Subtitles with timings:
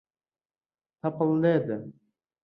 [0.99, 1.77] تەپڵ لێدە.